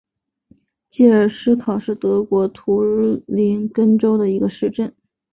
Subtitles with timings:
[0.89, 2.81] 基尔施考是德国图
[3.27, 4.95] 林根州的一个市镇。